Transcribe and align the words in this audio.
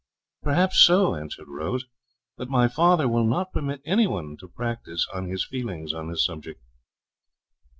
'Perhaps 0.41 0.79
so,' 0.79 1.13
answered 1.13 1.47
Rose; 1.47 1.85
'but 2.35 2.49
my 2.49 2.67
father 2.67 3.07
will 3.07 3.23
not 3.23 3.53
permit 3.53 3.83
any 3.85 4.07
one 4.07 4.35
to 4.37 4.47
practise 4.47 5.05
on 5.13 5.27
his 5.29 5.45
feelings 5.45 5.93
on 5.93 6.09
this 6.09 6.25
subject.' 6.25 6.59